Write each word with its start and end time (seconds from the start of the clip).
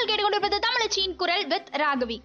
நீங்கள் 0.00 0.10
கேட்டுக்கொண்டிருப்பது 0.10 0.58
தமிழச்சியின் 0.66 1.14
குரல் 1.16 1.46
வித் 1.46 1.68
ராகவி. 1.72 2.16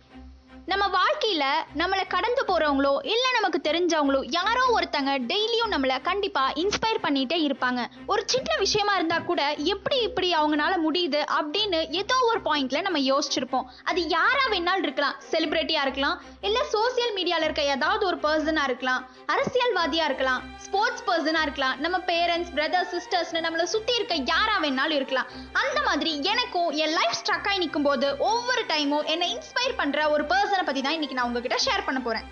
நம்ம 0.65 0.85
வாழ்க்கையில 0.87 1.45
நம்மளை 1.77 2.07
கடந்து 2.07 2.43
போறவங்களோ 2.47 2.93
இல்ல 3.05 3.25
நமக்கு 3.31 3.59
தெரிஞ்சவங்களோ 3.63 4.21
யாரோ 4.29 4.63
ஒருத்தங்க 4.75 5.11
டெய்லியும் 5.31 5.73
நம்மளை 5.73 6.01
கண்டிப்பா 6.01 6.51
இன்ஸ்பயர் 6.55 7.01
பண்ணிட்டே 7.03 7.37
இருப்பாங்க. 7.47 7.85
ஒரு 8.07 8.23
சின்ன 8.25 8.55
விஷயமா 8.57 8.95
இருந்தா 8.95 9.19
கூட 9.19 9.53
எப்படி 9.57 9.97
இப்படி 9.99 10.33
அவங்களால 10.33 10.73
முடியுது 10.87 11.21
அப்படின்னு 11.37 11.89
ஏதோ 11.89 12.15
ஒரு 12.21 12.39
பாயிண்ட்ல 12.45 12.81
நம்ம 12.81 12.99
யோசிச்சிருப்போம். 12.99 13.67
அது 13.83 14.07
யாரா 14.07 14.45
வேணாலும் 14.49 14.81
இருக்கலாம். 14.81 15.15
செலிபிரிட்டியா 15.31 15.81
இருக்கலாம். 15.81 16.21
இல்ல 16.41 16.59
சோசியல் 16.71 17.13
மீடியால 17.15 17.43
இருக்க 17.43 17.61
ஏதாவது 17.61 18.05
ஒரு 18.05 18.17
பர்சனா 18.17 18.63
இருக்கலாம். 18.63 19.09
அரசியல்வாதியா 19.27 20.03
இருக்கலாம். 20.03 20.41
ஸ்போர்ட்ஸ் 20.57 21.05
பர்சனா 21.07 21.41
இருக்கலாம். 21.41 21.79
நம்ம 21.79 21.97
பேரண்ட்ஸ் 21.97 22.53
பிரதர்ஸ் 22.53 22.95
சிஸ்டர்ஸ்னு 22.95 23.45
நம்மளை 23.47 23.63
சுத்தி 23.63 23.95
இருக்க 23.95 24.15
யாரா 24.15 24.57
வேணாலும் 24.61 24.99
இருக்கலாம். 25.01 25.27
அந்த 25.53 25.81
மாதிரி 25.81 26.23
எனக்கும் 26.23 26.69
என் 26.69 26.95
லைஃப் 26.99 27.21
ஸ்ட்ரக் 27.21 27.47
ஆகி 27.47 27.57
நிற்கும் 27.57 27.83
போது 27.83 28.15
ஒவ்வொரு 28.19 28.65
டைமும் 28.65 29.05
என்னை 29.05 29.37
இன்ஸ்பயர் 29.37 29.77
பண்ற 29.77 30.09
ஒரு 30.09 30.23
பர்சன் 30.23 30.53
பத்தி 30.63 30.81
தான் 30.81 30.93
இன்னைக்கு 30.93 31.15
நான் 31.15 31.25
உங்ககிட்ட 31.25 31.57
ஷேர் 31.65 31.85
பண்ண 31.85 32.01
போறேன். 32.01 32.25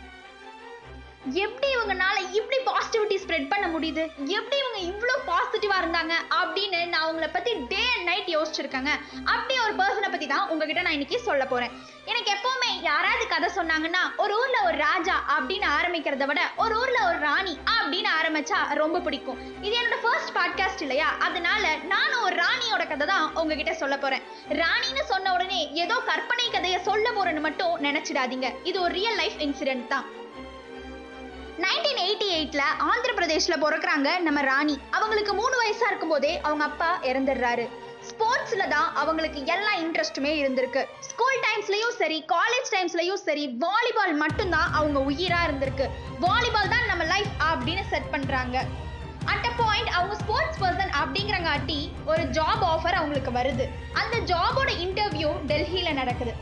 எப்படி 1.33 1.67
இவங்கனால 1.75 2.31
இப்படி 2.31 2.57
பாசிட்டிவிட்டி 2.65 3.17
ஸ்ப்ரெட் 3.23 3.49
பண்ண 3.49 3.67
முடியுது? 3.67 4.03
எப்படி 4.25 4.57
இவங்க 4.57 4.79
இவ்வளோ 4.91 5.15
பாசிட்டிவா 5.29 5.77
இருந்தாங்க? 5.83 6.13
அப்படின்னு 6.41 6.87
நான் 6.87 7.05
அவங்கள 7.05 7.33
பத்தி 7.33 7.53
டே 7.53 7.81
அண்ட் 7.95 8.03
நைட் 8.03 8.35
யோசிச்சிருக்கேங்க. 8.37 8.89
அப்படி 9.23 9.59
ஒரு 9.59 9.75
பர்சனை 9.75 10.11
பத்தி 10.11 10.27
தான் 10.27 10.49
உங்ககிட்ட 10.49 10.81
நான் 10.81 10.91
இன்னைக்கு 10.91 11.19
சொல்ல 11.19 11.45
போறேன். 11.45 11.71
எனக்கு 12.05 12.31
எப்பவுமே 12.31 12.81
யாராவது 12.81 13.27
கதை 13.27 13.49
சொன்னாங்கன்னா 13.55 14.15
ஒரு 14.17 14.37
ஊர்ல 14.37 14.61
ஒரு 14.63 14.77
ராஜா 14.77 15.23
அப்படின்னு 15.27 15.65
ஆரம்பிக்கிறத 15.81 16.25
விட 16.25 16.51
ஒரு 16.57 16.79
ஊர்ல 16.79 17.07
ஒரு 17.07 17.19
ராணி 17.19 17.59
அப்படின்னு 17.65 18.07
ஆரம்பிச்சா 18.21 18.73
ரொம்ப 18.73 18.99
பிடிக்கும். 18.99 19.63
இது 19.63 19.77
என்னோட 19.81 19.95
ஃபர்ஸ்ட் 20.01 20.35
பாட்காஸ்ட் 20.35 20.81
இல்லையா? 20.81 21.07
அதனால 21.19 21.75
நானும் 21.75 22.21
ஒரு 22.21 22.35
ராணியோட 22.35 22.87
கதை 22.87 23.07
தான் 23.07 23.35
உங்ககிட்ட 23.35 23.73
சொல்ல 23.73 23.97
போறேன். 23.97 24.21
ராணின்னு 24.49 25.03
சொன்ன 25.03 25.33
உடனே 25.33 25.71
ஏதோ 25.71 25.95
கற்பனை 26.05 26.49
கதையை 26.49 26.81
சொல்ல 26.81 27.11
போறேன்னு 27.11 27.39
மட்டும் 27.39 27.83
நினைச்சிடாதீங்க. 27.83 28.55
இது 28.63 28.81
ஒரு 28.81 28.93
ரியல் 28.93 29.15
லைஃப் 29.15 29.39
இன்சிடென்ட் 29.39 29.87
தான். 29.87 30.05
நைன்டீன் 31.57 32.01
எயிட்டி 32.07 32.27
எயிட்ல 32.39 32.61
ஆந்திர 32.79 33.13
பிரதேஷ்ல 33.13 33.57
பிறக்குறாங்க 33.61 34.19
நம்ம 34.19 34.41
ராணி. 34.41 34.79
அவங்களுக்கு 34.91 35.33
மூணு 35.33 35.61
வயசா 35.61 35.87
இருக்கும் 35.87 36.09
போதே 36.09 36.39
அவங்க 36.41 36.63
அப்பா 36.63 36.99
இறந்துடுறாரு. 37.01 37.69
ஸ்போர்ட்ஸ்ல 38.13 38.63
தான் 38.75 38.89
அவங்களுக்கு 39.01 39.39
எல்லா 39.55 39.73
இன்ட்ரெஸ்ட்டுமே 39.83 40.31
இருந்திருக்கு. 40.41 40.81
ஸ்கூல் 41.09 41.39
டைம்ஸ்லயும் 41.47 41.95
சரி 42.01 42.17
காலேஜ் 42.35 42.71
டைம்ஸ்லயும் 42.75 43.21
சரி 43.27 43.45
வாலிபால் 43.65 44.15
மட்டும்தான் 44.23 44.71
அவங்க 44.79 44.99
உயிரா 45.11 45.41
இருந்திருக்கு. 45.47 45.87
வாலிபால் 46.25 46.73
தான் 46.75 46.89
நம்ம 46.91 47.03
லைஃப் 47.13 47.33
அப்படின்னு 47.51 47.83
செட் 47.91 48.09
பண்றாங்க. 48.15 48.57
அட் 49.33 49.45
அ 49.49 49.51
பாயிண்ட் 49.59 49.91
அவங்க 49.97 50.15
ஸ்போர்ட்ஸ் 50.21 50.59
பர்சன் 50.63 50.93
அப்படிங்கிறங்காட்டி 51.01 51.79
ஒரு 52.11 52.23
ஜாப் 52.37 52.63
ஆஃபர் 52.73 52.97
அவங்களுக்கு 52.99 53.31
வருது. 53.39 53.67
அந்த 54.01 54.17
ஜாபோட 54.31 54.71
இன்டர்வியூ 54.85 55.29
டெல்லியில 55.51 55.91
நடக்குது. 56.01 56.33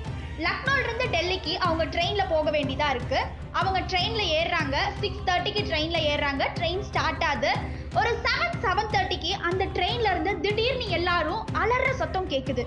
லக்னோல 0.45 0.83
இருந்து 0.85 1.05
டெல்லிக்கு 1.15 1.53
அவங்க 1.65 1.83
ட்ரெயினில் 1.95 2.31
போக 2.33 2.49
வேண்டியதாக 2.55 2.93
இருக்குது 2.95 3.27
அவங்க 3.59 3.79
ட்ரெயினில் 3.91 4.31
ஏறுறாங்க. 4.39 4.77
சிக்ஸ் 5.01 5.25
தேர்ட்டிக்கு 5.27 5.63
ட்ரெயினில் 5.69 6.07
ஏறுறாங்க. 6.11 6.43
ட்ரெயின் 6.59 6.83
ஸ்டார்ட் 6.89 7.25
ஆகுது. 7.29 7.51
ஒரு 7.99 8.11
செவன் 8.23 8.61
செவன் 8.63 8.91
தேர்ட்டிக்கு 8.91 9.31
அந்த 9.47 9.63
ட்ரெயின்ல 9.65 10.11
இருந்து 10.13 10.39
திடீர்னு 10.39 10.87
எல்லாரும் 10.89 11.45
அலற 11.53 11.93
சத்தம் 11.93 12.29
கேட்குது 12.29 12.63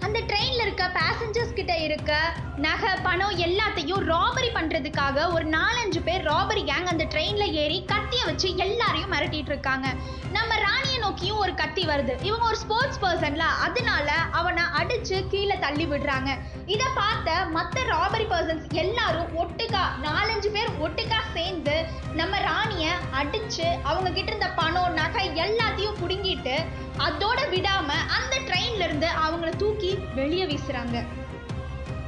அந்த 0.00 0.18
ட்ரெயின்ல 0.20 0.60
இருக்க 0.60 0.84
பேசஞ்சர்ஸ் 0.96 1.54
கிட்ட 1.54 1.76
இருக்க 1.76 2.12
நகை 2.56 2.92
பணம் 3.02 3.38
எல்லாத்தையும் 3.38 4.04
ராபரி 4.10 4.50
பண்றதுக்காக 4.54 5.32
ஒரு 5.32 5.44
நாலஞ்சு 5.48 6.00
பேர் 6.04 6.22
ராபரி 6.22 6.62
கேங் 6.70 6.90
அந்த 6.92 7.04
ட்ரெயின்ல 7.04 7.44
ஏறி 7.62 7.78
கத்திய 7.92 8.24
வச்சு 8.24 8.56
எல்லாரையும் 8.56 9.12
மிரட்டிட்டு 9.12 9.52
இருக்காங்க. 9.52 9.88
நம்ம 10.32 10.56
ராணியை 10.56 10.98
நோக்கியும் 10.98 11.36
ஒரு 11.36 11.54
கத்தி 11.54 11.86
வருது. 11.86 12.14
இவங்க 12.22 12.46
ஒரு 12.46 12.56
ஸ்போர்ட்ஸ் 12.56 13.02
பர்சன்ல 13.04 13.44
அதனால 13.66 14.08
அவனை 14.30 14.64
அடிச்சு 14.80 15.28
கீழே 15.28 15.58
தள்ளி 15.58 15.86
விடுறாங்க. 15.86 16.30
இதை 16.66 16.86
பார்த்த 16.94 17.44
மற்ற 17.56 17.82
ராபரி 17.94 18.28
பர்சன்ஸ் 18.34 18.68
எல்லாரும் 18.84 19.32
ஒட்டுக்கா 19.44 19.84
நாலஞ்சு 20.06 20.50
பேர் 20.58 20.72
ஒட்டுக்கா 20.86 21.20
சேர்ந்து 21.32 21.77
நம்ம 22.18 22.38
ராணிய 22.38 22.86
அடிச்சு 23.12 23.66
அவங்க 23.82 24.10
கிட்ட 24.10 24.30
இருந்த 24.30 24.48
பணம் 24.50 24.92
நகை 24.92 25.24
எல்லாத்தையும் 25.28 25.98
புடுங்கிட்டு 26.00 26.54
அதோட 26.98 27.40
விடாம 27.50 27.88
அந்த 28.18 28.36
ட்ரெயின்ல 28.38 28.84
இருந்து 28.84 29.06
அவங்கள 29.24 29.50
தூக்கி 29.56 29.90
வெளியே 30.14 30.46
வீசுறாங்க. 30.46 30.98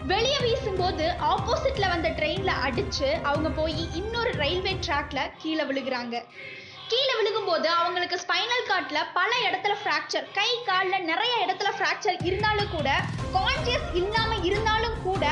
வெளியே 0.04 0.38
வீசும்போது 0.38 1.06
ஆப்போசிட்ல 1.32 1.88
வந்த 1.88 2.08
ட்ரெயின்ல 2.08 2.52
அடிச்சு 2.66 3.08
அவங்க 3.22 3.50
போய் 3.50 3.92
இன்னொரு 3.94 4.32
ரயில்வே 4.32 4.72
ட்ராக்ல 4.86 5.20
கீழே 5.38 5.62
விழுகிறாங்க. 5.62 6.16
கீழே 6.88 7.14
விழுகும்போது 7.18 7.68
அவங்களுக்கு 7.80 8.16
ஸ்பைனல் 8.16 8.68
கார்ட்ல 8.68 9.00
பல 9.14 9.30
இடத்துல 9.48 9.74
ஃப்ராக்சர் 9.82 10.26
கை 10.32 10.50
காலில் 10.64 11.04
நிறைய 11.04 11.34
இடத்துல 11.46 11.70
ஃப்ராக்சர் 11.76 12.18
இருந்தாலும் 12.22 12.72
கூட 12.72 12.88
கான்சியஸ் 13.32 13.90
இல்லாம 13.94 14.34
இருந்தாலும் 14.42 14.79
கூட 15.04 15.24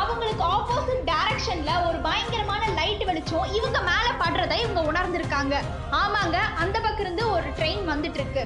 அவங்களுக்கு 0.00 0.44
ஆப்போசிட் 0.56 1.08
டைரக்ஷன்ல 1.10 1.72
ஒரு 1.88 1.98
பயங்கரமான 2.06 2.62
லைட் 2.78 3.04
வெளிச்சம் 3.04 3.52
இவங்க 3.58 3.78
மேல 3.88 4.06
படுறதை 4.22 4.56
இவங்க 4.64 4.80
உணர்ந்திருக்காங்க. 4.90 5.54
ஆமாங்க 6.00 6.38
அந்த 6.62 6.76
பக்கம் 6.80 7.04
இருந்து 7.04 7.24
ஒரு 7.30 7.48
ட்ரெயின் 7.58 7.84
வந்துட்டு 7.92 8.18
இருக்கு 8.20 8.42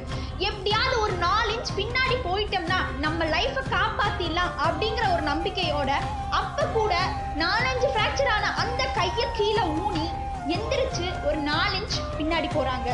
எப்படியாவது 0.49 0.97
ஒரு 1.01 1.15
நாலு 1.27 1.51
இன்ச் 1.57 1.73
பின்னாடி 1.77 2.17
போயிட்டோம்னா 2.29 2.81
நம்ம 3.05 3.25
லைஃபை 3.35 3.63
காப்பாத்திடலாம் 3.75 4.53
அப்படிங்கிற 4.67 5.05
ஒரு 5.15 5.23
நம்பிக்கையோட 5.31 5.91
அப்ப 6.41 6.67
கூட 6.79 6.95
நாலஞ்சு 7.43 7.89
ஃப்ராக்சர் 7.95 8.33
ஆன 8.37 8.53
அந்த 8.65 8.83
கையை 8.99 9.27
கீழே 9.39 9.65
ஊனி 9.85 10.07
எந்திரிச்சு 10.57 11.07
ஒரு 11.29 11.39
நாலு 11.51 11.75
இன்ச் 11.81 11.99
பின்னாடி 12.19 12.51
போறாங்க. 12.55 12.89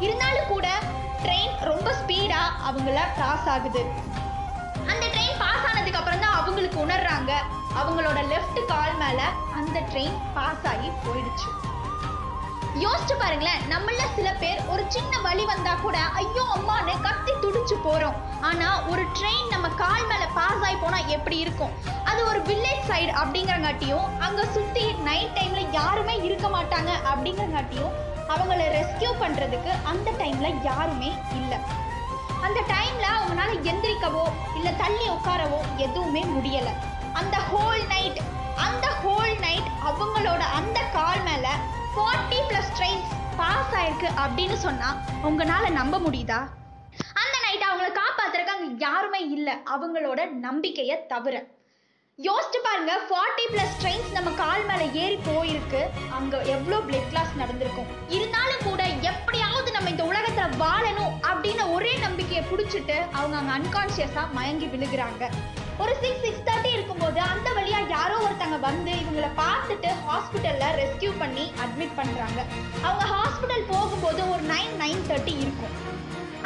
இருந்தாலும் 0.00 0.50
கூட 0.54 0.68
ட்ரெயின் 1.22 1.54
ரொம்ப 1.70 1.88
ஸ்பீடா 2.00 2.42
அவங்கள 2.68 2.98
கிராஸ் 3.16 3.48
ஆகுது. 3.54 3.82
அவங்களுக்கு 6.56 6.84
உணர்றாங்க 6.84 7.32
அவங்களோட 7.80 8.18
லெஃப்ட் 8.30 8.60
கால் 8.70 8.94
மேல 9.00 9.20
அந்த 9.58 9.78
ட்ரெயின் 9.90 10.14
பாஸ் 10.36 10.64
ஆகி 10.70 10.88
போயிடுச்சு. 11.04 11.48
யோசிச்சு 12.84 13.14
பாருங்களேன் 13.22 13.64
நம்மள 13.72 14.06
சில 14.14 14.28
பேர் 14.42 14.60
ஒரு 14.72 14.84
சின்ன 14.94 15.20
வழி 15.26 15.44
வந்தா 15.52 15.74
கூட 15.82 15.98
ஐயோ 16.20 16.44
அம்மான்னு 16.56 16.94
கத்தி 17.06 17.34
துடிச்சு 17.44 17.76
போறோம். 17.86 18.16
ஆனா 18.40 18.68
ஒரு 18.92 19.04
ட்ரெயின் 19.18 19.52
நம்ம 19.54 19.68
கால் 19.82 20.08
மேல 20.12 20.24
பாஸ் 20.38 20.64
ஆகி 20.68 20.78
போனா 20.84 21.00
எப்படி 21.16 21.38
இருக்கும்? 21.44 21.74
அது 22.10 22.22
ஒரு 22.30 22.40
வில்லேஜ் 22.50 22.90
சைடு 22.90 23.12
அப்படிங்கிறங்காட்டியும் 23.22 24.06
அங்க 24.18 24.46
சுத்தி 24.56 24.86
நைட் 25.08 25.38
டைம்ல 25.38 25.62
யாருமே 25.80 26.16
இருக்க 26.28 26.48
மாட்டாங்க 26.58 26.92
அப்படிங்கிறங்காட்டியும் 27.12 27.94
அவங்கள 28.34 28.62
ரெஸ்கியூ 28.78 29.12
பண்றதுக்கு 29.24 29.72
அந்த 29.92 30.10
டைம்ல 30.22 30.48
யாருமே 30.70 31.12
இல்லை. 31.40 31.60
அந்த 32.42 32.60
டைம்ல 32.60 33.06
அவங்களால 33.18 33.52
எந்திரிக்கவோ 33.70 34.24
இல்ல 34.56 34.70
தள்ளி 34.72 35.08
உட்காரவோ 35.08 35.76
எதுவுமே 35.76 36.22
முடியல. 36.22 36.68
அந்த 37.12 37.36
ஹோல் 37.36 37.86
நைட் 37.86 38.20
அந்த 38.54 38.88
ஹோல் 39.04 39.38
நைட் 39.38 39.68
அவங்களோட 39.84 40.38
அந்த 40.38 40.80
கால் 40.80 41.22
மேல 41.22 41.48
ஃபார்ட்டி 41.96 42.40
பிளஸ் 42.48 42.72
ட்ரெயின்ஸ் 42.78 43.12
பாஸ் 43.36 43.74
ஆயிருக்கு 43.74 44.08
அப்படின்னு 44.26 44.54
சொன்னா 44.54 45.02
உங்களால 45.22 45.70
நம்ப 45.70 45.98
முடியுதா? 45.98 46.48
அந்த 47.12 47.36
நைட் 47.42 47.64
அவங்கள 47.70 47.98
காப்பாத்துறதுக்கு 47.98 48.54
அங்க 48.56 48.86
யாருமே 48.86 49.28
இல்லை. 49.28 49.54
அவங்களோட 49.74 50.30
நம்பிக்கையை 50.30 51.06
தவிர. 51.06 51.44
யோசிச்சு 52.18 52.58
பாருங்க 52.62 53.00
ஃபார்ட்டி 53.08 53.44
பிளஸ் 53.52 53.76
ட்ரெயின்ஸ் 53.82 54.12
நம்ம 54.12 54.30
கால் 54.30 54.64
மேல 54.64 54.82
ஏறி 54.82 55.16
போயிருக்கு. 55.16 55.86
அங்க 56.10 56.42
எவ்வளோ 56.42 56.76
பிளட் 56.76 57.08
கிளாஸ் 57.08 57.32
நடந்திருக்கும். 57.36 57.86
இருந்தாலும் 58.08 58.64
கூட 58.64 58.82
எப்படியாவது 58.84 59.72
நம்ம 59.72 59.90
இந்த 59.90 60.04
உலகத்துல 60.04 60.56
வாழ 60.56 60.90
ஒரே 62.36 62.48
பிடிச்சிட்டு 62.48 62.96
அவங்க 63.18 63.36
அங்க 63.40 63.52
அன்கான்சியஸா 63.58 64.22
மயங்கி 64.36 64.66
விழுகிறாங்க. 64.72 65.22
ஒரு 65.82 65.92
சிக்ஸ் 66.00 66.24
சிக்ஸ் 66.24 66.42
தேர்ட்டி 66.48 66.70
இருக்கும்போது 66.76 67.20
அந்த 67.32 67.48
வழியா 67.58 67.78
யாரோ 67.92 68.16
ஒருத்தங்க 68.24 68.56
வந்து 68.66 68.92
இவங்களை 69.02 69.30
பார்த்துட்டு 69.38 69.90
ஹாஸ்பிட்டல்ல 70.08 70.66
ரெஸ்கியூ 70.80 71.12
பண்ணி 71.22 71.44
அட்மிட் 71.64 71.94
பண்றாங்க. 72.00 72.40
அவங்க 72.86 73.04
ஹாஸ்பிட்டல் 73.14 73.64
போகும்போது 73.70 74.20
ஒரு 74.32 74.42
நைன் 74.52 74.74
நைன் 74.82 75.02
தேர்ட்டி 75.10 75.34
இருக்கும். 75.44 75.74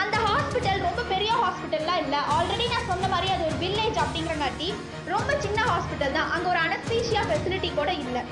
அந்த 0.03 0.17
ஹாஸ்பிட்டல் 0.29 0.85
ரொம்ப 0.89 1.03
பெரிய 1.13 1.33
ஹாஸ்பிட்டல்லாம் 1.43 2.01
இல்லை. 2.05 2.21
ஆல்ரெடி 2.37 2.69
நான் 2.75 2.89
சொன்ன 2.93 3.09
மாதிரி 3.15 3.31
அது 3.35 3.45
ஒரு 3.49 3.59
வில்லேஜ் 3.65 3.99
அப்படிங்கிறங்காட்டி 4.05 4.71
ரொம்ப 5.15 5.31
சின்ன 5.47 5.59
ஹாஸ்பிட்டல் 5.73 6.17
தான். 6.19 6.31
அங்கே 6.37 6.49
ஒரு 6.53 6.63
அனஸ்தீஷியா 6.67 7.25
ஃபெசிலிட்டி 7.31 7.73
கூட 7.81 7.91
இல்லை. 8.05 8.23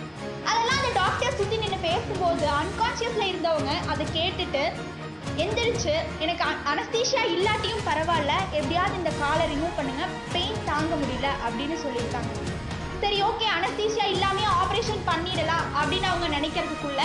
அதெல்லாம் 0.50 0.78
அந்த 0.81 0.93
டாக்டர் 1.02 1.38
சுற்றி 1.40 1.58
நின்று 1.64 1.81
பேசும்போது 1.88 2.46
அன்கான்ஷியஸில் 2.62 3.31
இருந்தவங்க 3.32 3.75
அதை 3.94 4.06
கேட்டுட்டு 4.19 4.64
எந்திரிச்சு 5.43 5.94
எனக்கு 6.25 6.43
அனஸ்தீஷியா 6.73 7.23
இல்லாட்டியும் 7.35 7.85
பரவாயில்ல. 7.88 8.35
எப்படியாவது 8.58 8.94
இந்த 9.00 9.11
காலை 9.23 9.44
ரிமூவ் 9.52 9.76
பண்ணுங்க. 9.79 10.05
பெயின் 10.35 10.64
தாங்க 10.70 10.93
முடியல 11.02 11.29
அப்படின்னு 11.46 11.76
சொல்லியிருக்காங்க. 11.85 12.32
சரி 13.02 13.19
ஓகே 13.29 13.46
அனஸ்தீஷியா 13.56 14.06
இல்லாமே 14.14 14.44
ஆப்ரேஷன் 14.62 15.02
பண்ணிடலாம் 15.11 15.67
அப்படின்னு 15.81 16.08
அவங்க 16.12 16.29
நினைக்கிறதுக்குள்ள 16.37 17.02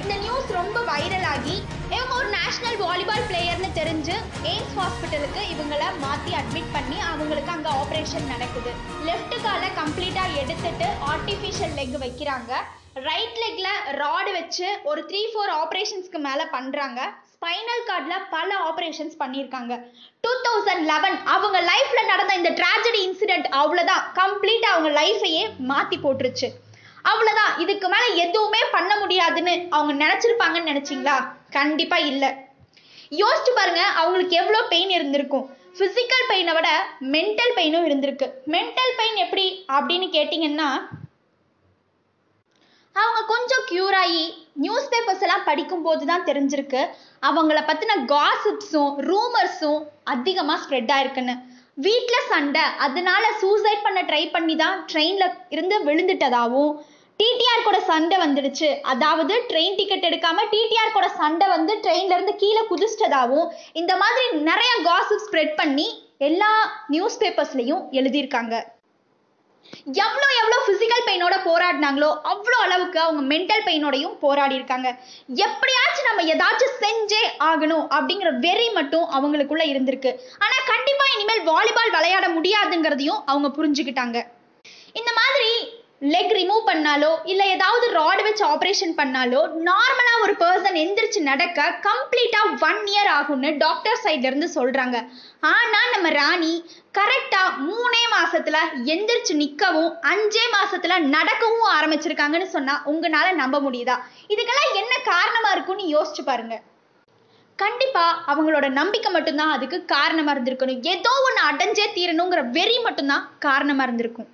இந்த 0.00 0.14
நியூஸ் 0.24 0.48
ரொம்ப 0.58 0.78
வைரல் 0.90 1.26
ஆகி 1.32 1.54
இவங்க 1.94 2.12
ஒரு 2.20 2.28
நேஷனல் 2.36 2.78
வாலிபால் 2.84 3.26
பிளேயர்னு 3.28 3.70
தெரிஞ்சு 3.78 4.14
எய்ம்ஸ் 4.52 4.76
ஹாஸ்பிட்டலுக்கு 4.80 5.40
இவங்களை 5.52 5.88
மாற்றி 6.04 6.32
அட்மிட் 6.40 6.72
பண்ணி 6.76 6.98
அவங்களுக்கு 7.10 7.50
அங்கே 7.56 7.70
ஆப்ரேஷன் 7.82 8.30
நடக்குது. 8.34 8.72
லெஃப்ட் 9.08 9.36
காலை 9.46 9.68
கம்ப்ளீட்டாக 9.80 10.40
எடுத்துட்டு 10.42 10.88
ஆர்டிஃபிஷியல் 11.12 11.76
லெக் 11.80 11.96
வைக்கிறாங்க. 12.06 12.52
ரைட் 13.08 13.38
லெக்கில் 13.42 13.72
ராடு 14.02 14.30
வச்சு 14.40 14.68
ஒரு 14.90 15.00
த்ரீ 15.08 15.22
ஃபோர் 15.32 15.54
ஆப்ரேஷன்ஸ்க்கு 15.62 16.20
மேலே 16.28 16.44
பண்ணுறாங்க 16.56 17.00
ஸ்பைனல் 17.36 17.82
கார்டில் 17.88 18.26
பல 18.34 18.50
ஆப்ரேஷன்ஸ் 18.68 19.16
பண்ணியிருக்காங்க. 19.22 19.72
டூ 20.24 20.30
தௌசண்ட் 20.46 20.84
லெவன் 20.90 21.16
அவங்க 21.34 21.58
லைஃப்பில் 21.70 22.10
நடந்த 22.12 22.32
இந்த 22.40 22.50
ட்ராஜடி 22.60 23.00
இன்சிடென்ட் 23.08 23.48
அவ்வளோதான் 23.60 24.04
கம்ப்ளீட்டாக 24.20 24.74
அவங்க 24.74 24.90
லைஃபையே 25.00 25.42
மாற்றி 25.70 25.96
போட்டுருச்சு. 26.04 26.48
அவ்வளோதான் 27.10 27.52
இதுக்கு 27.62 27.88
மேலே 27.94 28.08
எதுவுமே 28.24 28.62
பண்ண 28.76 28.92
முடியாதுன்னு 29.02 29.54
அவங்க 29.76 29.92
நினச்சிருப்பாங்கன்னு 30.04 30.70
நினச்சிங்களா? 30.72 31.16
கண்டிப்பாக 31.58 32.08
இல்லை. 32.12 32.30
யோசிச்சு 33.22 33.52
பாருங்க 33.58 33.82
அவங்களுக்கு 34.00 34.34
எவ்வளோ 34.42 34.60
பெயின் 34.72 34.92
இருந்திருக்கும். 34.96 35.46
ஃபிசிக்கல் 35.78 36.28
பெயினை 36.30 36.52
விட 36.56 36.68
மென்டல் 37.14 37.54
பெயினும் 37.58 37.86
இருந்திருக்கு. 37.88 38.26
மென்டல் 38.54 38.96
பெயின் 39.00 39.18
எப்படி 39.24 39.46
அப்படின்னு 39.76 40.08
கேட்டிங்கன்னா 40.16 40.68
அவங்க 43.00 43.20
கொஞ்சம் 43.32 43.64
க்யூர் 43.70 43.96
ஆகி 44.02 44.24
நியூஸ் 44.64 44.90
பேப்பர்ஸ் 44.92 45.24
எல்லாம் 45.26 45.46
படிக்கும்போது 45.48 46.04
தான் 46.10 46.26
தெரிஞ்சிருக்கு. 46.28 46.82
அவங்கள 47.28 47.58
பற்றின 47.70 47.96
காசிப்ஸும் 48.12 48.92
ரூமர்ஸும் 49.08 49.80
அதிகமாக 50.14 50.60
ஸ்ப்ரெட் 50.64 50.92
ஆயிருக்குன்னு. 50.96 51.34
வீட்டில் 51.86 52.28
சண்டை 52.32 52.62
அதனால 52.84 53.24
சூசைட் 53.40 53.82
பண்ண 53.86 54.02
ட்ரை 54.10 54.22
பண்ணி 54.36 54.54
தான் 54.62 54.76
ட்ரெயினில் 54.90 55.34
இருந்து 55.54 55.78
விழுந்துட்டதாகவும் 55.88 56.72
டிடிஆர் 57.20 57.66
கூட 57.66 57.78
சண்டை 57.90 58.16
வந்துடுச்சு. 58.22 58.68
அதாவது 58.92 59.34
ட்ரெயின் 59.50 59.76
டிக்கெட் 59.80 60.08
எடுக்காம 60.08 60.44
டிடிஆர் 60.54 60.96
கூட 60.96 61.06
சண்டை 61.20 61.46
வந்து 61.56 61.74
ட்ரெயின்ல 61.84 62.16
இருந்து 62.16 62.34
கீழே 62.42 62.62
குதிச்சிட்டதாகவும் 62.70 63.50
இந்த 63.80 63.92
மாதிரி 64.02 64.24
நிறைய 64.50 64.72
காசிப் 64.88 65.24
ஸ்ப்ரெட் 65.26 65.54
பண்ணி 65.60 65.86
எல்லா 66.30 66.50
நியூஸ் 66.94 67.20
பேப்பர்ஸ்லையும் 67.22 67.84
எழுதியிருக்காங்க. 68.00 68.54
எவ்வளோ 70.04 70.28
எவ்வளோ 70.40 70.58
ஃபிசிக்கல் 70.64 71.04
பெயினோட 71.08 71.34
போராடினாங்களோ 71.48 72.10
அவ்வளோ 72.32 72.58
அளவுக்கு 72.66 72.98
அவங்க 73.04 73.22
மென்டல் 73.32 73.64
பெயினோடையும் 73.68 74.14
போராடி 74.24 74.54
இருக்காங்க. 74.58 74.88
எப்படியாச்சும் 75.46 76.08
நம்ம 76.08 76.24
ஏதாச்சும் 76.34 76.76
செஞ்சே 76.84 77.22
ஆகணும் 77.50 77.84
அப்படிங்கிற 77.96 78.32
வெறி 78.46 78.68
மட்டும் 78.78 79.06
அவங்களுக்குள்ள 79.16 79.64
இருந்திருக்கு. 79.72 80.12
ஆனா 80.44 80.56
கண்டிப்பா 80.72 81.06
இனிமேல் 81.14 81.46
வாலிபால் 81.50 81.94
விளையாட 81.96 82.28
முடியாதுங்கிறதையும் 82.38 83.22
அவங்க 83.32 83.50
புரிஞ்சுக்கிட்டாங்க. 83.58 84.18
இந்த 85.00 85.10
மாதிரி 85.16 85.25
லெக் 86.02 86.32
ரிமூவ் 86.36 86.66
பண்ணாலோ 86.68 87.10
இல்லை 87.32 87.44
ஏதாவது 87.52 87.86
ராட் 87.98 88.22
வச்சு 88.24 88.42
ஆப்ரேஷன் 88.54 88.92
பண்ணாலோ 88.98 89.38
நார்மலாக 89.68 90.22
ஒரு 90.24 90.34
பர்சன் 90.42 90.76
எந்திரிச்சு 90.82 91.20
நடக்க 91.28 91.68
கம்ப்ளீட்டாக 91.86 92.50
ஒன் 92.68 92.82
இயர் 92.92 93.10
ஆகும்னு 93.18 93.50
டாக்டர் 93.62 94.02
சைட்லேருந்து 94.04 94.48
சொல்கிறாங்க 94.56 94.96
ஆனால் 95.52 95.88
நம்ம 95.94 96.10
ராணி 96.18 96.52
கரெக்டாக 96.98 97.56
மூணே 97.70 98.02
மாதத்தில் 98.14 98.60
எந்திரிச்சு 98.94 99.34
நிற்கவும் 99.42 99.90
அஞ்சே 100.12 100.44
மாதத்தில் 100.56 101.08
நடக்கவும் 101.16 101.72
ஆரம்பிச்சிருக்காங்கன்னு 101.78 102.50
சொன்னால் 102.56 102.84
உங்களால் 102.92 103.40
நம்ப 103.42 103.56
முடியுதா? 103.66 103.96
இதுக்கெல்லாம் 104.34 104.78
என்ன 104.82 104.94
காரணமாக 105.10 105.54
இருக்கும்னு 105.56 105.92
யோசிச்சு 105.96 106.24
பாருங்கள் 106.30 106.64
கண்டிப்பாக 107.58 108.22
அவங்களோட 108.32 108.66
நம்பிக்கை 108.80 109.10
மட்டும்தான் 109.12 109.52
அதுக்கு 109.56 109.76
காரணமாக 109.96 110.34
இருந்திருக்கணும். 110.34 110.82
ஏதோ 110.94 111.12
ஒன்று 111.26 111.42
அடைஞ்சே 111.50 111.86
தீரணுங்கிற 111.98 112.40
வெறி 112.56 112.78
மட்டும்தான் 112.86 113.26
காரணமாக 113.46 113.86
இருந்திருக்கும். 113.88 114.30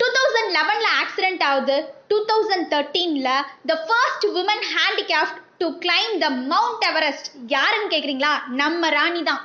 டூ 0.00 0.06
தௌசண்ட் 0.16 0.50
லெவனில் 0.58 0.90
ஆக்சிடென்ட் 1.00 1.42
ஆகுது. 1.50 1.76
Two 2.10 2.16
thousand 2.30 2.66
தேர்ட்டீனில் 2.72 3.32
the 3.70 3.74
first 3.86 4.26
woman 4.40 4.64
handicapped 4.74 5.38
to 5.60 5.66
claim 5.84 6.14
the 6.24 6.28
Mount 6.52 6.84
Everest 6.90 7.28
யாருன்னு 7.54 7.92
கேட்குறீங்களா 7.94 8.32
நம்ம 8.62 8.90
ராணி 8.96 9.22
தான் 9.30 9.42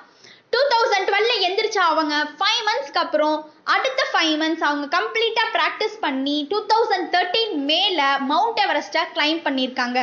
டூ 0.53 0.61
தௌசண்ட் 0.73 1.07
டுவெல்ல 1.09 1.33
எந்திரிச்சா 1.47 1.83
அவங்க 1.91 2.15
ஃபைவ் 2.39 2.61
மந்த்ஸ்க்கு 2.69 3.01
அப்புறம் 3.03 3.37
அடுத்த 3.75 4.01
ஃபைவ் 4.11 4.35
மந்த்ஸ் 4.41 4.65
அவங்க 4.69 4.87
கம்ப்ளீட்டாக 4.97 5.53
ப்ராக்டிஸ் 5.57 5.95
பண்ணி 6.05 6.37
டூ 6.51 6.59
தௌசண்ட் 6.71 7.07
தேர்ட்டீன் 7.15 7.55
மேலே 7.71 8.09
மவுண்ட் 8.31 8.61
எவரெஸ்ட்டை 8.65 9.03
கிளைம் 9.15 9.41
பண்ணியிருக்காங்க. 9.47 9.99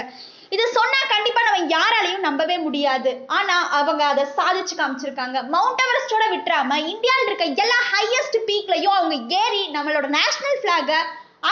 இது 0.54 0.64
சொன்னா 0.76 1.00
கண்டிப்பா 1.14 1.40
நம்ம 1.46 1.60
யாராலையும் 1.76 2.26
நம்பவே 2.26 2.56
முடியாது. 2.66 3.10
ஆனா 3.38 3.56
அவங்க 3.78 4.02
அதை 4.12 4.24
சாதிச்சு 4.38 4.74
காமிச்சிருக்காங்க. 4.80 5.38
மவுண்ட் 5.54 5.82
எவரெஸ்டோட 5.84 6.26
விட்டுறாம 6.34 6.78
இந்தியாவில் 6.92 7.28
இருக்க 7.28 7.62
எல்லா 7.64 7.78
ஹையஸ்ட் 7.92 8.38
பீக்லயும் 8.48 8.96
அவங்க 8.98 9.38
ஏறி 9.44 9.62
நம்மளோட 9.76 10.08
நேஷனல் 10.18 10.60
பிளாக 10.64 10.92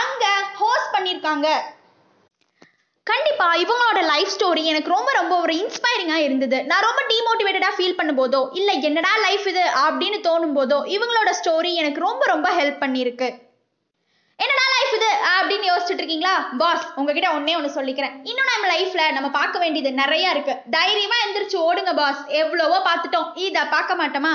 அங்க 0.03 0.25
ஹோஸ்ட் 0.61 0.95
பண்ணியிருக்காங்க. 0.95 1.49
கண்டிப்பா 3.07 3.49
இவங்களோட 3.55 4.01
லைஃப் 4.13 4.33
ஸ்டோரி 4.37 4.63
எனக்கு 4.71 4.91
ரொம்ப 4.95 5.11
ரொம்ப 5.13 5.35
ஒரு 5.41 5.53
இன்ஸ்பைரிங்கா 5.55 6.17
இருந்தது. 6.27 6.59
நான் 6.71 6.87
ரொம்ப 6.89 7.03
டிமோட்டிவேட்டடா 7.11 7.71
ஃபீல் 7.77 7.99
பண்ணும்போதோ 7.99 8.41
இல்ல 8.53 8.71
என்னடா 8.89 9.13
லைஃப் 9.27 9.47
இது 9.53 9.65
அப்படின்னு 9.87 10.19
தோணும் 10.29 10.57
போதோ 10.59 10.79
இவங்களோட 10.95 11.33
ஸ்டோரி 11.41 11.73
எனக்கு 11.83 12.01
ரொம்ப 12.01 12.25
ரொம்ப 12.27 12.49
ஹெல்ப் 12.59 12.83
பண்ணியிருக்கு. 12.85 13.29
என்னடா 14.39 14.65
லைஃப் 14.73 14.95
இது? 14.97 15.11
அப்படின்னு 15.37 15.67
யோசிச்சுட்டு 15.71 16.03
இருக்கீங்களா 16.03 16.33
பாஸ் 16.59 16.87
உங்ககிட்ட 16.95 17.29
ஒன்னே 17.37 17.53
ஒன்று 17.59 17.77
சொல்லிக்கிறேன். 17.79 18.17
இன்னும் 18.23 18.51
நம்ம 18.53 18.67
லைஃப்ல 18.75 19.13
நம்ம 19.13 19.29
பார்க்க 19.31 19.59
வேண்டியது 19.59 19.93
நிறைய 19.93 20.31
இருக்கு. 20.31 20.55
தைரியமா 20.71 21.17
எந்திரிச்சு 21.25 21.59
ஓடுங்க 21.69 21.95
பாஸ் 21.95 22.21
எவ்வளவோ 22.43 22.79
பார்த்துட்டோம். 22.89 23.31
இதை 23.47 23.63
பார்க்க 23.65 23.95
மாட்டோமா? 24.03 24.35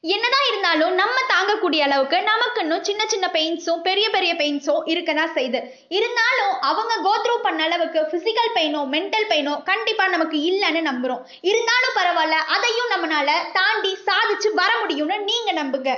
என்னதான் 0.00 0.44
இருந்தாலும் 0.48 0.92
நம்ம 0.94 1.16
தாங்கக்கூடிய 1.30 1.80
அளவுக்கு 1.86 2.18
நமக்கு 2.22 2.60
இன்னும் 2.60 2.84
சின்ன 2.84 3.02
சின்ன 3.06 3.26
பெயின்ஸும் 3.32 3.80
பெரிய 3.88 4.10
பெரிய 4.10 4.34
பெயின்ஸும் 4.34 4.84
இருக்க 4.92 5.14
தான் 5.14 5.34
செய்யுது 5.34 5.60
இருந்தாலும் 5.98 6.52
அவங்க 6.70 6.94
கோத்ரூ 7.06 7.34
பண்ண 7.46 7.62
அளவுக்கு 7.64 8.02
பிசிக்கல் 8.12 8.54
பெயினோ 8.58 8.82
மென்டல் 8.94 9.26
பெயினோ 9.32 9.62
கண்டிப்பா 9.62 10.06
நமக்கு 10.08 10.38
இல்லைன்னு 10.50 10.82
நம்புறோம். 10.90 11.24
இருந்தாலும் 11.40 11.96
பரவாயில்ல 11.96 12.38
அதையும் 12.56 12.92
நம்மளால 12.94 13.30
தாண்டி 13.52 13.92
சாதிச்சு 14.06 14.50
வர 14.54 14.70
முடியும்னு 14.82 15.18
நீங்க 15.32 15.52
நம்புங்க. 15.62 15.92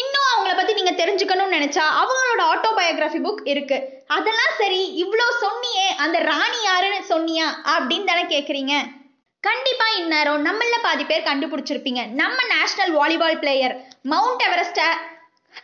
இன்னும் 0.00 0.28
அவங்கள 0.32 0.52
பத்தி 0.58 0.72
நீங்க 0.76 0.92
தெரிஞ்சுக்கணும்னு 1.00 1.56
நினைச்சா 1.56 1.84
அவங்களோட 2.02 2.42
ஆட்டோபயோகிராஃபி 2.52 3.20
புக் 3.26 3.42
இருக்கு. 3.52 3.78
அதெல்லாம் 4.16 4.54
சரி 4.60 4.82
இவ்வளோ 5.02 5.26
சொன்னியே 5.44 5.86
அந்த 6.04 6.18
ராணி 6.30 6.60
யாருன்னு 6.68 7.00
சொன்னியா 7.12 7.46
அப்படின்னு 7.74 8.10
தானே 8.10 8.24
கேக்குறீங்க. 8.34 8.74
கண்டிப்பா 9.48 9.86
இந்நேரம் 10.00 10.44
நம்மள 10.48 10.76
பாதி 10.86 11.04
பேர் 11.10 11.28
கண்டுபிடிச்சிருப்பீங்க. 11.30 12.02
நம்ம 12.20 12.38
national 12.54 12.92
volleyball 12.98 13.40
player 13.42 13.74
mount 14.12 14.44
எவரெஸ்ட்டை 14.48 14.88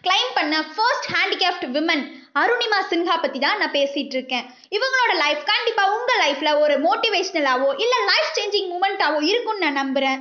claim 0.07 0.33
பண்ண 0.39 0.57
first 0.75 1.09
handicapped 1.15 1.65
women 1.77 2.05
Arunima 2.41 2.81
Sinha 2.91 3.15
பத்தி 3.23 3.39
தான் 3.45 3.59
நான் 3.61 3.77
பேசிட்டு 3.79 4.17
இருக்கேன். 4.19 4.45
இவங்களோட 4.77 5.13
லைஃப் 5.23 5.43
கண்டிப்பா 5.53 5.85
உங்க 5.97 6.13
லைஃப்ல 6.25 6.51
ஒரு 6.65 6.75
மோட்டிவேஷனலாவோ 6.87 7.71
இல்ல 7.85 7.95
லைஃப் 8.11 8.35
சேஞ்சிங் 8.37 8.69
மூமெண்டாவோ 8.73 9.21
இருக்கும்னு 9.31 9.65
நான் 9.65 9.81
நம்புறேன். 9.83 10.21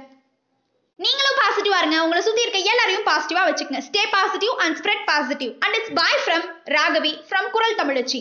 நீங்களும் 1.04 1.38
பாசிட்டிவா 1.42 1.78
இருங்க. 1.82 1.98
உங்களை 2.06 2.22
சுத்தி 2.26 2.42
இருக்க 2.42 2.60
எல்லாரையும் 2.72 3.06
பாசிட்டிவா 3.10 3.44
வச்சுக்கங்க. 3.50 3.82
Stay 3.90 4.02
positive 4.16 4.54
and 4.64 4.78
spread 4.80 5.06
positive 5.12 5.52
and 5.60 5.76
it's 5.78 5.94
bye 6.00 6.22
from 6.26 6.46
Raghavi 6.76 7.14
from 7.30 7.50
Kural 7.56 7.80
Tamizhachi 7.82 8.20